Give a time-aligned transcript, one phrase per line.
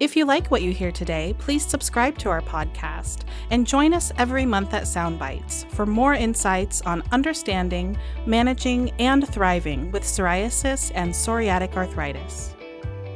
[0.00, 4.12] If you like what you hear today, please subscribe to our podcast and join us
[4.18, 10.90] every month at Psound Bytes for more insights on understanding, managing, and thriving with psoriasis
[10.94, 12.54] and psoriatic arthritis.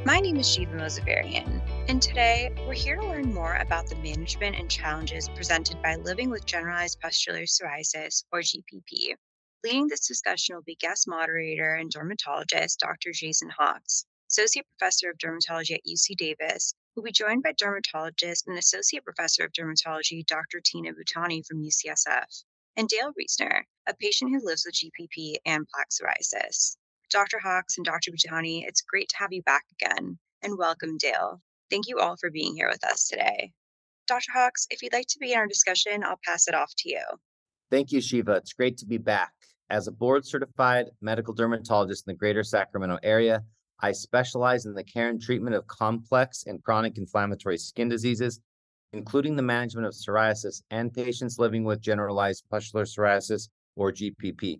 [0.05, 4.55] My name is Shiva Mozavarian, and today we're here to learn more about the management
[4.55, 9.13] and challenges presented by living with generalized pustular psoriasis, or GPP.
[9.63, 13.11] Leading this discussion will be guest moderator and dermatologist Dr.
[13.11, 14.05] Jason Hawkes.
[14.31, 19.03] Associate Professor of Dermatology at UC Davis, who will be joined by dermatologist and Associate
[19.03, 20.61] Professor of Dermatology Dr.
[20.63, 22.43] Tina Bhutani from UCSF,
[22.77, 26.77] and Dale Reisner, a patient who lives with GPP and plaque psoriasis.
[27.09, 27.39] Dr.
[27.39, 28.11] Hawkes and Dr.
[28.11, 31.41] Bhutani, it's great to have you back again, and welcome, Dale.
[31.71, 33.51] Thank you all for being here with us today.
[34.05, 34.31] Dr.
[34.31, 37.01] Hawkes, if you'd like to begin our discussion, I'll pass it off to you.
[37.71, 38.33] Thank you, Shiva.
[38.33, 39.31] It's great to be back.
[39.71, 43.43] As a board certified medical dermatologist in the greater Sacramento area,
[43.81, 48.41] I specialize in the care and treatment of complex and chronic inflammatory skin diseases,
[48.91, 54.59] including the management of psoriasis and patients living with generalized pustular psoriasis or GPP.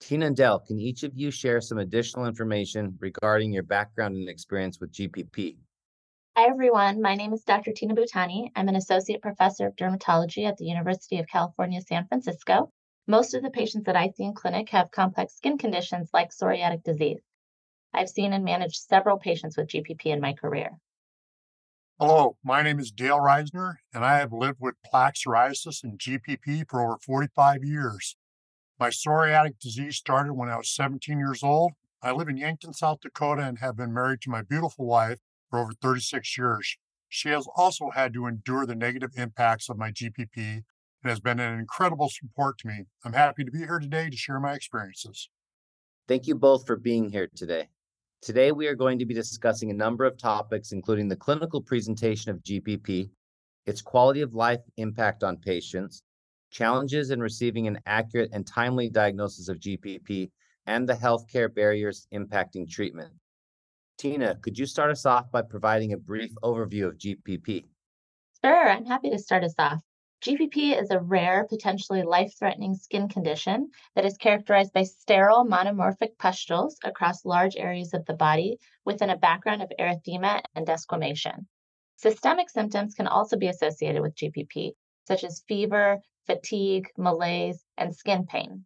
[0.00, 4.30] Tina and Dale, can each of you share some additional information regarding your background and
[4.30, 5.56] experience with GPP?
[6.36, 7.02] Hi, everyone.
[7.02, 7.72] My name is Dr.
[7.72, 8.50] Tina Bhutani.
[8.56, 12.70] I'm an associate professor of dermatology at the University of California, San Francisco.
[13.06, 16.82] Most of the patients that I see in clinic have complex skin conditions like psoriatic
[16.82, 17.20] disease.
[17.94, 20.70] I've seen and managed several patients with GPP in my career.
[22.00, 26.68] Hello, my name is Dale Reisner, and I have lived with plaque psoriasis and GPP
[26.68, 28.16] for over 45 years.
[28.80, 31.72] My psoriatic disease started when I was 17 years old.
[32.02, 35.60] I live in Yankton, South Dakota, and have been married to my beautiful wife for
[35.60, 36.76] over 36 years.
[37.08, 40.64] She has also had to endure the negative impacts of my GPP and
[41.04, 42.86] has been an incredible support to me.
[43.04, 45.28] I'm happy to be here today to share my experiences.
[46.08, 47.68] Thank you both for being here today.
[48.24, 52.30] Today, we are going to be discussing a number of topics, including the clinical presentation
[52.30, 53.10] of GPP,
[53.66, 56.02] its quality of life impact on patients,
[56.50, 60.30] challenges in receiving an accurate and timely diagnosis of GPP,
[60.64, 63.12] and the healthcare barriers impacting treatment.
[63.98, 67.66] Tina, could you start us off by providing a brief overview of GPP?
[68.42, 69.82] Sure, I'm happy to start us off.
[70.24, 76.16] GPP is a rare, potentially life threatening skin condition that is characterized by sterile monomorphic
[76.18, 81.46] pustules across large areas of the body within a background of erythema and desquamation.
[81.96, 84.72] Systemic symptoms can also be associated with GPP,
[85.06, 88.64] such as fever, fatigue, malaise, and skin pain.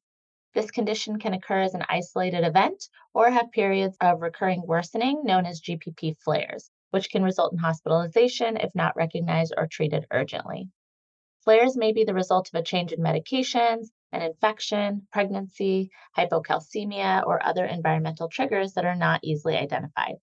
[0.54, 5.44] This condition can occur as an isolated event or have periods of recurring worsening known
[5.44, 10.68] as GPP flares, which can result in hospitalization if not recognized or treated urgently.
[11.48, 17.42] Flares may be the result of a change in medications, an infection, pregnancy, hypocalcemia, or
[17.42, 20.16] other environmental triggers that are not easily identified.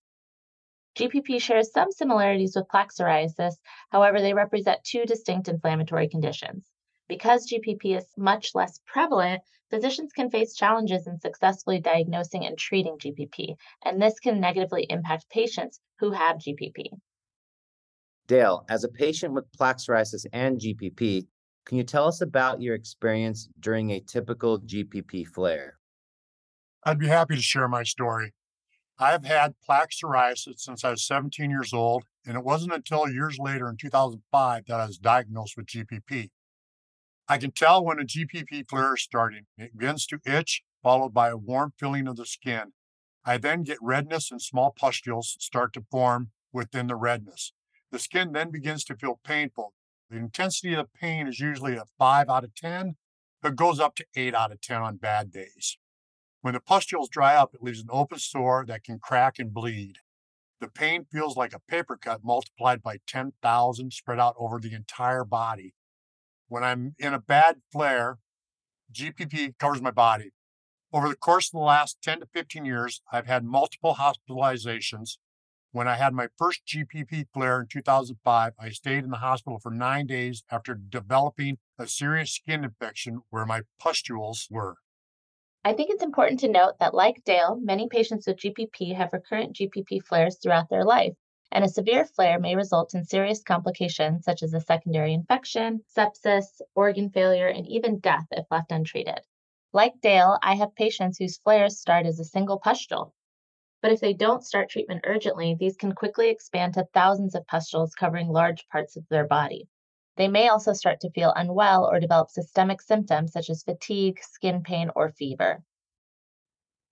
[0.96, 3.56] GPP shares some similarities with plaque psoriasis,
[3.90, 6.70] however, they represent two distinct inflammatory conditions.
[7.08, 13.00] Because GPP is much less prevalent, physicians can face challenges in successfully diagnosing and treating
[13.00, 16.92] GPP, and this can negatively impact patients who have GPP.
[18.28, 21.28] Dale, as a patient with plaque psoriasis and GPP,
[21.66, 25.78] can you tell us about your experience during a typical GPP flare?
[26.84, 28.34] I'd be happy to share my story.
[28.98, 33.38] I've had plaque psoriasis since I was 17 years old, and it wasn't until years
[33.38, 36.30] later in 2005 that I was diagnosed with GPP.
[37.28, 39.48] I can tell when a GPP flare is starting.
[39.58, 42.74] It begins to itch, followed by a warm feeling of the skin.
[43.26, 47.52] I then get redness and small pustules start to form within the redness.
[47.92, 49.74] The skin then begins to feel painful.
[50.10, 52.96] The intensity of the pain is usually a 5 out of 10,
[53.42, 55.78] but goes up to 8 out of 10 on bad days.
[56.42, 59.98] When the pustules dry up, it leaves an open sore that can crack and bleed.
[60.62, 65.24] The pain feels like a paper cut multiplied by 10,000 spread out over the entire
[65.24, 65.74] body.
[66.48, 68.20] When I'm in a bad flare,
[68.94, 70.32] GPP covers my body.
[70.94, 75.18] Over the course of the last 10 to 15 years, I've had multiple hospitalizations,
[75.76, 79.72] when I had my first GPP flare in 2005, I stayed in the hospital for
[79.72, 84.78] nine days after developing a serious skin infection where my pustules were.
[85.66, 89.58] I think it's important to note that, like Dale, many patients with GPP have recurrent
[89.58, 91.12] GPP flares throughout their life,
[91.52, 96.62] and a severe flare may result in serious complications such as a secondary infection, sepsis,
[96.74, 99.20] organ failure, and even death if left untreated.
[99.74, 103.14] Like Dale, I have patients whose flares start as a single pustule.
[103.86, 107.94] But if they don't start treatment urgently, these can quickly expand to thousands of pustules
[107.94, 109.68] covering large parts of their body.
[110.18, 114.64] They may also start to feel unwell or develop systemic symptoms such as fatigue, skin
[114.64, 115.64] pain, or fever.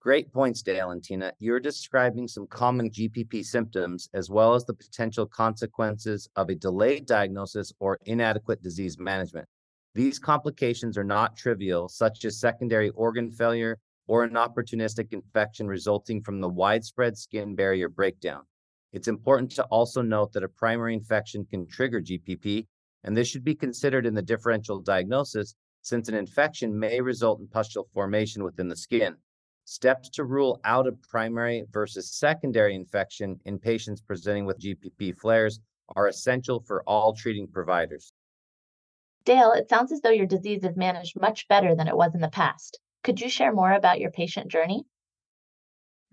[0.02, 1.34] Great points, Dale and Tina.
[1.40, 7.08] You're describing some common GPP symptoms as well as the potential consequences of a delayed
[7.08, 9.48] diagnosis or inadequate disease management.
[9.96, 16.22] These complications are not trivial, such as secondary organ failure or an opportunistic infection resulting
[16.22, 18.42] from the widespread skin barrier breakdown.
[18.92, 22.68] It's important to also note that a primary infection can trigger GPP,
[23.04, 27.48] and this should be considered in the differential diagnosis since an infection may result in
[27.48, 29.16] pustule formation within the skin.
[29.66, 35.60] Steps to rule out a primary versus secondary infection in patients presenting with GPP flares
[35.96, 38.14] are essential for all treating providers.
[39.26, 42.22] Dale, it sounds as though your disease is managed much better than it was in
[42.22, 42.80] the past.
[43.04, 44.86] Could you share more about your patient journey?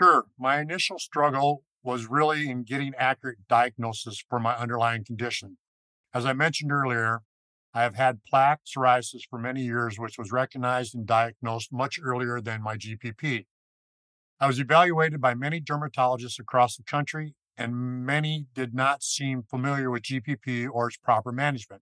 [0.00, 0.24] Sure.
[0.38, 5.58] My initial struggle was really in getting accurate diagnosis for my underlying condition.
[6.12, 7.22] As I mentioned earlier,
[7.72, 12.40] I have had plaque psoriasis for many years, which was recognized and diagnosed much earlier
[12.40, 13.46] than my GPP.
[14.40, 19.90] I was evaluated by many dermatologists across the country, and many did not seem familiar
[19.90, 21.82] with GPP or its proper management.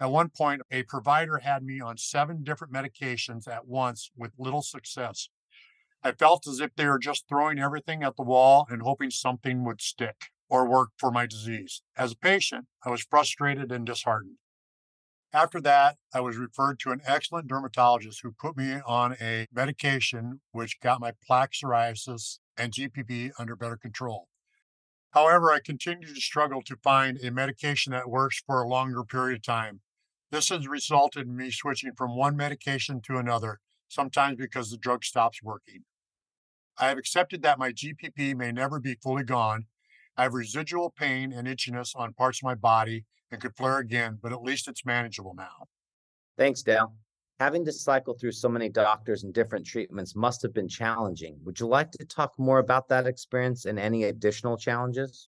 [0.00, 4.62] At one point, a provider had me on seven different medications at once with little
[4.62, 5.28] success.
[6.04, 9.64] I felt as if they were just throwing everything at the wall and hoping something
[9.64, 11.82] would stick or work for my disease.
[11.96, 14.36] As a patient, I was frustrated and disheartened.
[15.32, 20.40] After that, I was referred to an excellent dermatologist who put me on a medication
[20.52, 24.28] which got my plaque psoriasis and GPP under better control.
[25.10, 29.38] However, I continued to struggle to find a medication that works for a longer period
[29.38, 29.80] of time.
[30.30, 35.04] This has resulted in me switching from one medication to another, sometimes because the drug
[35.04, 35.84] stops working.
[36.78, 39.66] I have accepted that my GPP may never be fully gone.
[40.16, 44.18] I have residual pain and itchiness on parts of my body and could flare again,
[44.22, 45.66] but at least it's manageable now.
[46.36, 46.92] Thanks, Dale.
[47.40, 51.38] Having to cycle through so many doctors and different treatments must have been challenging.
[51.44, 55.28] Would you like to talk more about that experience and any additional challenges?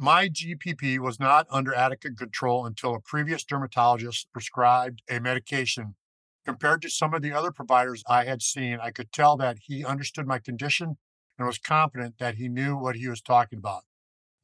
[0.00, 5.96] My GPP was not under adequate control until a previous dermatologist prescribed a medication.
[6.44, 9.84] Compared to some of the other providers I had seen, I could tell that he
[9.84, 10.98] understood my condition
[11.36, 13.82] and was confident that he knew what he was talking about.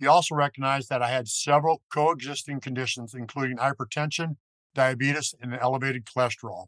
[0.00, 4.38] He also recognized that I had several coexisting conditions, including hypertension,
[4.74, 6.66] diabetes, and elevated cholesterol.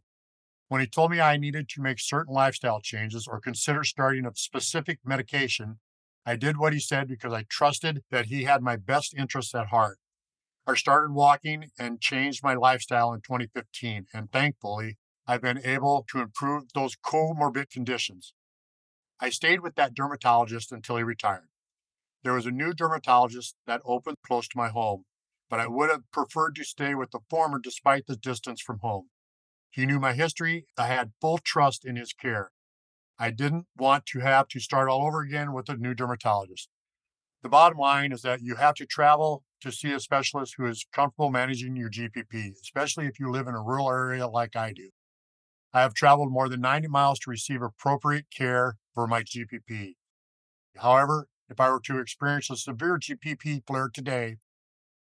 [0.68, 4.30] When he told me I needed to make certain lifestyle changes or consider starting a
[4.36, 5.80] specific medication,
[6.28, 9.68] I did what he said because I trusted that he had my best interests at
[9.68, 9.98] heart.
[10.66, 16.18] I started walking and changed my lifestyle in 2015, and thankfully, I've been able to
[16.18, 18.34] improve those comorbid conditions.
[19.20, 21.48] I stayed with that dermatologist until he retired.
[22.24, 25.04] There was a new dermatologist that opened close to my home,
[25.48, 29.10] but I would have preferred to stay with the former despite the distance from home.
[29.70, 30.66] He knew my history.
[30.76, 32.50] I had full trust in his care.
[33.18, 36.68] I didn't want to have to start all over again with a new dermatologist.
[37.42, 40.86] The bottom line is that you have to travel to see a specialist who is
[40.92, 44.90] comfortable managing your GPP, especially if you live in a rural area like I do.
[45.72, 49.94] I have traveled more than 90 miles to receive appropriate care for my GPP.
[50.76, 54.36] However, if I were to experience a severe GPP flare today,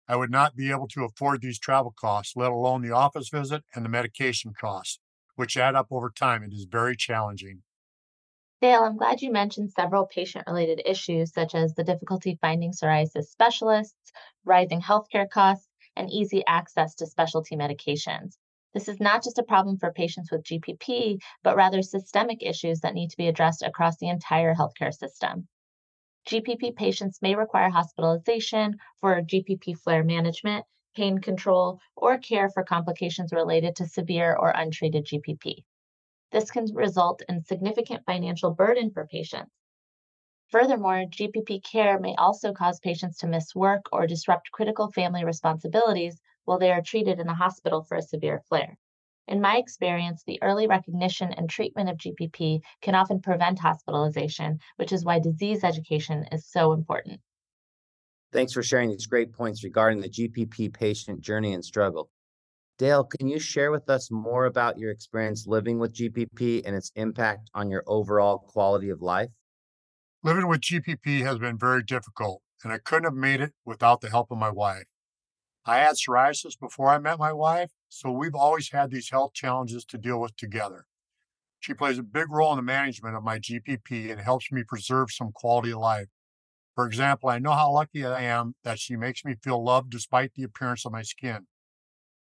[0.07, 3.63] I would not be able to afford these travel costs, let alone the office visit
[3.73, 4.99] and the medication costs,
[5.35, 6.43] which add up over time.
[6.43, 7.63] It is very challenging.
[8.61, 13.25] Dale, I'm glad you mentioned several patient related issues, such as the difficulty finding psoriasis
[13.25, 14.13] specialists,
[14.45, 18.37] rising healthcare costs, and easy access to specialty medications.
[18.73, 22.93] This is not just a problem for patients with GPP, but rather systemic issues that
[22.93, 25.47] need to be addressed across the entire healthcare system.
[26.25, 33.31] GPP patients may require hospitalization for GPP flare management, pain control, or care for complications
[33.31, 35.63] related to severe or untreated GPP.
[36.35, 39.53] This can result in significant financial burden for patients.
[40.49, 46.19] Furthermore, GPP care may also cause patients to miss work or disrupt critical family responsibilities
[46.43, 48.77] while they are treated in the hospital for a severe flare.
[49.29, 54.91] In my experience, the early recognition and treatment of GPP can often prevent hospitalization, which
[54.91, 57.21] is why disease education is so important.
[58.33, 62.09] Thanks for sharing these great points regarding the GPP patient journey and struggle.
[62.77, 66.91] Dale, can you share with us more about your experience living with GPP and its
[66.95, 69.29] impact on your overall quality of life?
[70.23, 74.09] Living with GPP has been very difficult, and I couldn't have made it without the
[74.09, 74.87] help of my wife.
[75.65, 79.85] I had psoriasis before I met my wife, so we've always had these health challenges
[79.85, 80.85] to deal with together.
[81.61, 85.11] She plays a big role in the management of my GPP and helps me preserve
[85.11, 86.07] some quality of life.
[86.75, 90.33] For example, I know how lucky I am that she makes me feel loved despite
[90.33, 91.47] the appearance of my skin.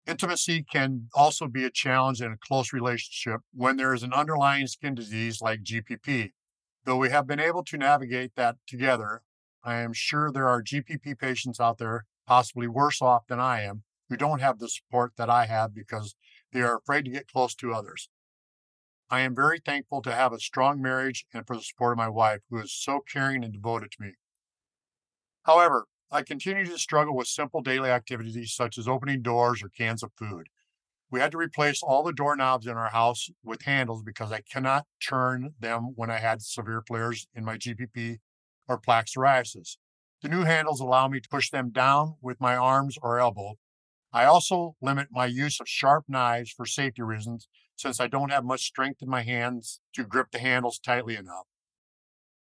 [0.06, 4.66] Intimacy can also be a challenge in a close relationship when there is an underlying
[4.66, 6.32] skin disease like GPP.
[6.84, 9.22] Though we have been able to navigate that together,
[9.62, 13.84] I am sure there are GPP patients out there, possibly worse off than I am,
[14.10, 16.14] who don't have the support that I have because
[16.52, 18.10] they are afraid to get close to others.
[19.08, 22.08] I am very thankful to have a strong marriage and for the support of my
[22.08, 24.12] wife, who is so caring and devoted to me.
[25.44, 30.00] However, I continue to struggle with simple daily activities such as opening doors or cans
[30.00, 30.46] of food.
[31.10, 34.86] We had to replace all the doorknobs in our house with handles because I cannot
[35.04, 38.18] turn them when I had severe flares in my GPP
[38.68, 39.76] or plaque psoriasis.
[40.22, 43.54] The new handles allow me to push them down with my arms or elbow.
[44.12, 48.44] I also limit my use of sharp knives for safety reasons since I don't have
[48.44, 51.46] much strength in my hands to grip the handles tightly enough.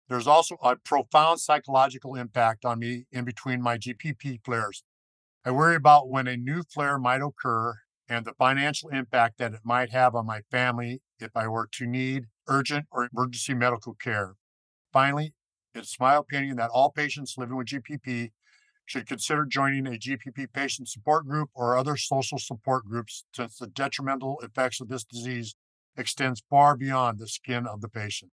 [0.07, 4.83] There's also a profound psychological impact on me in between my GPP flares.
[5.43, 9.61] I worry about when a new flare might occur and the financial impact that it
[9.63, 14.35] might have on my family if I were to need urgent or emergency medical care.
[14.93, 15.33] Finally,
[15.73, 18.31] it's my opinion that all patients living with GPP
[18.85, 23.67] should consider joining a GPP patient support group or other social support groups since the
[23.67, 25.55] detrimental effects of this disease
[25.97, 28.31] extends far beyond the skin of the patient.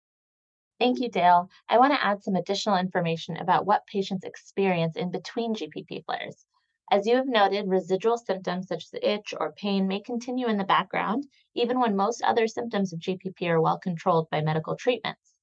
[0.81, 1.47] Thank you, Dale.
[1.69, 6.43] I want to add some additional information about what patients experience in between GPP flares.
[6.89, 10.63] As you have noted, residual symptoms such as itch or pain may continue in the
[10.63, 15.35] background, even when most other symptoms of GPP are well controlled by medical treatments.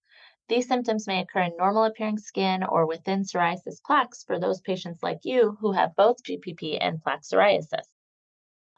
[0.49, 5.04] These symptoms may occur in normal appearing skin or within psoriasis plaques for those patients
[5.04, 7.87] like you who have both GPP and plaque psoriasis.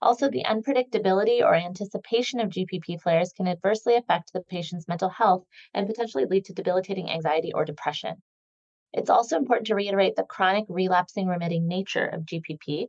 [0.03, 5.45] Also, the unpredictability or anticipation of GPP flares can adversely affect the patient's mental health
[5.75, 8.23] and potentially lead to debilitating anxiety or depression.
[8.93, 12.89] It's also important to reiterate the chronic relapsing remitting nature of GPP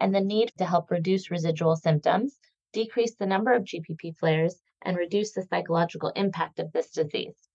[0.00, 2.38] and the need to help reduce residual symptoms,
[2.72, 7.48] decrease the number of GPP flares, and reduce the psychological impact of this disease.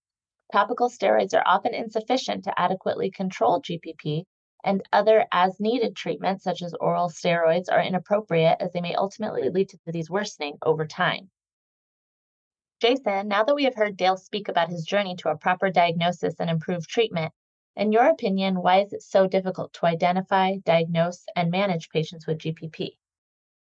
[0.52, 4.26] Topical steroids are often insufficient to adequately control GPP,
[4.66, 9.48] and other as needed treatments, such as oral steroids, are inappropriate as they may ultimately
[9.48, 11.30] lead to disease worsening over time.
[12.82, 16.34] Jason, now that we have heard Dale speak about his journey to a proper diagnosis
[16.40, 17.32] and improved treatment,
[17.76, 22.38] in your opinion, why is it so difficult to identify, diagnose, and manage patients with
[22.38, 22.90] GPP?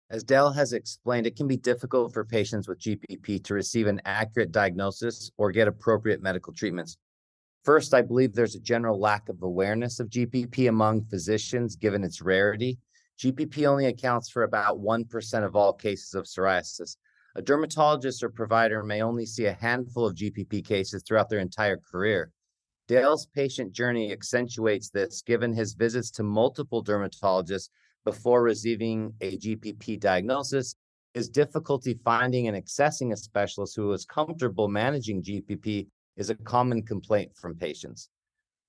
[0.09, 4.01] As Dale has explained, it can be difficult for patients with GPP to receive an
[4.05, 6.97] accurate diagnosis or get appropriate medical treatments.
[7.67, 12.21] First, I believe there's a general lack of awareness of GPP among physicians given its
[12.21, 12.77] rarity.
[13.19, 16.95] GPP only accounts for about 1% of all cases of psoriasis.
[17.35, 21.75] A dermatologist or provider may only see a handful of GPP cases throughout their entire
[21.75, 22.31] career.
[22.87, 27.67] Dale's patient journey accentuates this given his visits to multiple dermatologists
[28.05, 30.75] before receiving a GPP diagnosis,
[31.13, 36.81] his difficulty finding and accessing a specialist who is comfortable managing GPP is a common
[36.81, 38.09] complaint from patients.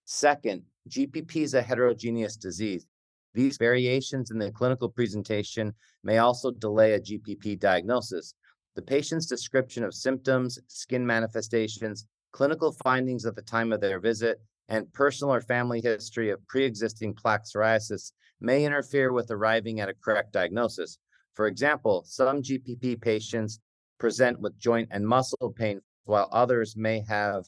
[0.05, 2.87] Second, GPP is a heterogeneous disease.
[3.35, 8.35] These variations in the clinical presentation may also delay a GPP diagnosis.
[8.75, 14.41] The patient's description of symptoms, skin manifestations, clinical findings at the time of their visit,
[14.69, 19.89] and personal or family history of pre existing plaque psoriasis may interfere with arriving at
[19.89, 20.99] a correct diagnosis.
[21.35, 23.61] For example, some GPP patients
[23.99, 27.45] present with joint and muscle pain while others may have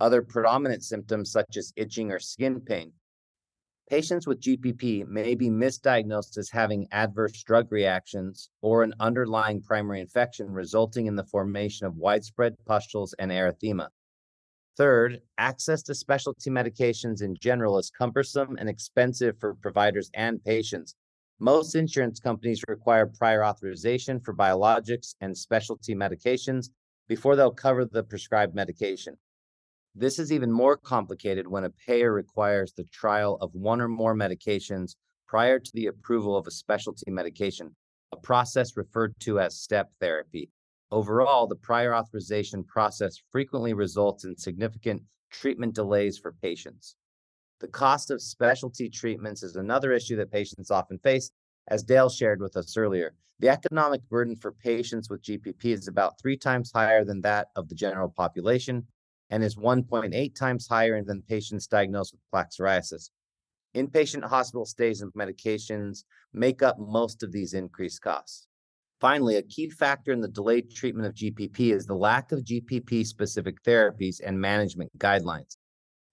[0.00, 2.92] other predominant symptoms such as itching or skin pain.
[3.90, 10.00] Patients with GPP may be misdiagnosed as having adverse drug reactions or an underlying primary
[10.00, 13.88] infection, resulting in the formation of widespread pustules and erythema.
[14.76, 20.94] Third, access to specialty medications in general is cumbersome and expensive for providers and patients.
[21.40, 26.70] Most insurance companies require prior authorization for biologics and specialty medications
[27.08, 29.16] before they'll cover the prescribed medication.
[29.94, 34.14] This is even more complicated when a payer requires the trial of one or more
[34.14, 34.96] medications
[35.26, 37.74] prior to the approval of a specialty medication,
[38.12, 40.50] a process referred to as step therapy.
[40.90, 46.96] Overall, the prior authorization process frequently results in significant treatment delays for patients.
[47.60, 51.30] The cost of specialty treatments is another issue that patients often face,
[51.68, 53.14] as Dale shared with us earlier.
[53.40, 57.68] The economic burden for patients with GPP is about three times higher than that of
[57.68, 58.86] the general population
[59.30, 63.10] and is 1.8 times higher than patients diagnosed with plaque psoriasis.
[63.74, 68.46] Inpatient hospital stays and medications make up most of these increased costs.
[69.00, 73.04] Finally, a key factor in the delayed treatment of GPP is the lack of GPP
[73.04, 75.56] specific therapies and management guidelines.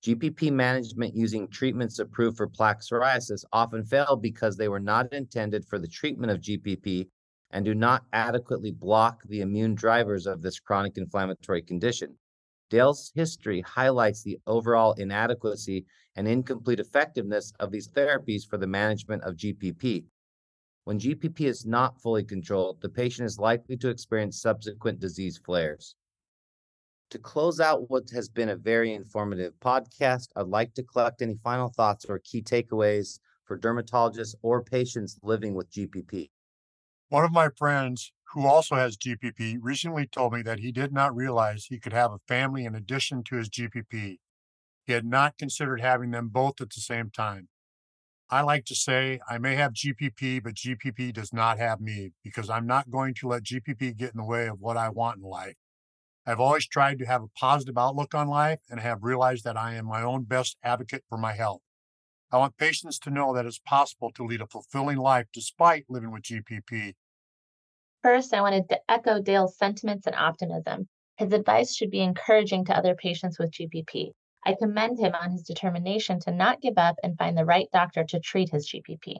[0.03, 5.63] GPP management using treatments approved for plaque psoriasis often fail because they were not intended
[5.65, 7.07] for the treatment of GPP
[7.51, 12.17] and do not adequately block the immune drivers of this chronic inflammatory condition.
[12.71, 19.21] Dale's history highlights the overall inadequacy and incomplete effectiveness of these therapies for the management
[19.23, 20.05] of GPP.
[20.85, 25.95] When GPP is not fully controlled, the patient is likely to experience subsequent disease flares.
[27.11, 31.35] To close out what has been a very informative podcast, I'd like to collect any
[31.43, 36.31] final thoughts or key takeaways for dermatologists or patients living with GPP.
[37.09, 41.13] One of my friends who also has GPP recently told me that he did not
[41.13, 44.19] realize he could have a family in addition to his GPP.
[44.85, 47.49] He had not considered having them both at the same time.
[48.29, 52.49] I like to say I may have GPP, but GPP does not have me because
[52.49, 55.23] I'm not going to let GPP get in the way of what I want in
[55.23, 55.57] life.
[56.25, 59.73] I've always tried to have a positive outlook on life and have realized that I
[59.73, 61.61] am my own best advocate for my health.
[62.31, 66.11] I want patients to know that it's possible to lead a fulfilling life despite living
[66.11, 66.93] with GPP.
[68.03, 70.87] First, I wanted to echo Dale's sentiments and optimism.
[71.17, 74.11] His advice should be encouraging to other patients with GPP.
[74.45, 78.03] I commend him on his determination to not give up and find the right doctor
[78.05, 79.17] to treat his GPP.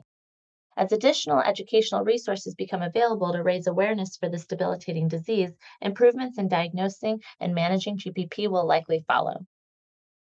[0.76, 5.50] As additional educational resources become available to raise awareness for this debilitating disease,
[5.82, 9.44] improvements in diagnosing and managing GPP will likely follow.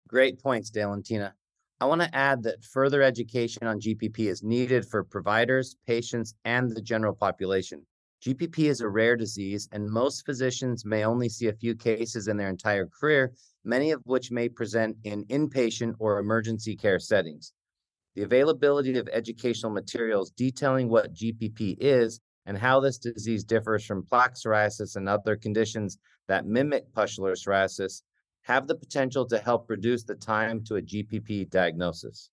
[0.09, 1.35] Great points, Dale and Tina.
[1.81, 6.71] I want to add that further education on GPP is needed for providers, patients, and
[6.71, 7.87] the general population.
[8.23, 12.37] GPP is a rare disease, and most physicians may only see a few cases in
[12.37, 13.33] their entire career,
[13.65, 17.53] many of which may present in inpatient or emergency care settings.
[18.17, 24.07] The availability of educational materials detailing what GPP is and how this disease differs from
[24.07, 28.01] plaque psoriasis and other conditions that mimic pustular psoriasis
[28.45, 32.31] have the potential to help reduce the time to a GPP diagnosis.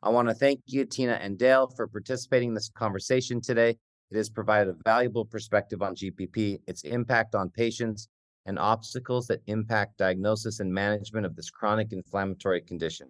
[0.00, 3.76] I want to thank you, Tina and Dale, for participating in this conversation today.
[4.12, 8.08] It has provided a valuable perspective on GPP, its impact on patients,
[8.46, 13.08] and obstacles that impact diagnosis and management of this chronic inflammatory condition.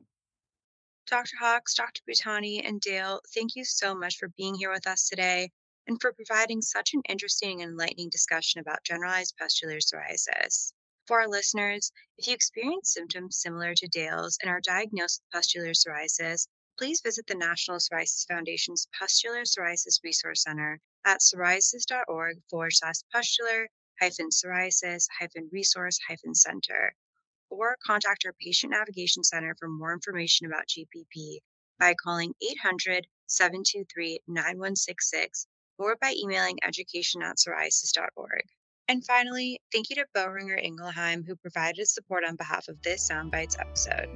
[1.06, 1.36] Dr.
[1.40, 2.00] Hawkes, Dr.
[2.08, 5.50] Bhutani, and Dale, thank you so much for being here with us today
[5.86, 10.72] and for providing such an interesting and enlightening discussion about generalized pustular psoriasis.
[11.06, 15.72] For our listeners, if you experience symptoms similar to Dale's and are diagnosed with pustular
[15.72, 16.46] psoriasis,
[16.78, 23.68] please visit the National Psoriasis Foundation's Pustular Psoriasis Resource Center at psoriasis.org forward slash pustular
[24.00, 26.94] hyphen psoriasis hyphen resource hyphen center
[27.52, 31.38] or contact our patient navigation center for more information about GPP
[31.78, 35.46] by calling 800 723 9166
[35.78, 38.44] or by emailing education at psoriasis.org.
[38.88, 43.30] And finally, thank you to Boehringer Ingelheim who provided support on behalf of this Psound
[43.30, 44.08] Bytes episode.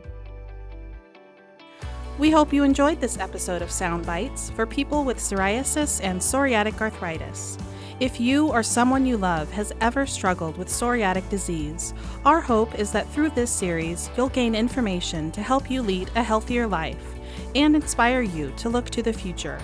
[2.19, 6.81] We hope you enjoyed this episode of Psound Bytes for people with psoriasis and psoriatic
[6.81, 7.59] arthritis.
[7.99, 11.95] If you or someone you love has ever struggled with psoriatic disease,
[12.27, 16.23] our hope is that through this series, you'll gain information to help you lead a
[16.23, 17.15] healthier life
[17.55, 19.59] and inspire you to look to the future.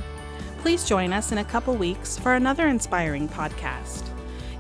[0.60, 4.08] Please join us in a couple weeks for another inspiring podcast.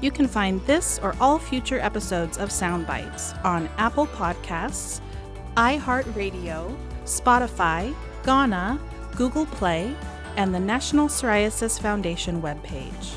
[0.02, 5.00] You can find this or all future episodes of Psound Bytes on Apple Podcasts,
[5.56, 8.78] iHeartRadio, Spotify, Gaana,
[9.16, 9.96] Google Play,
[10.36, 13.16] and the National Psoriasis Foundation webpage.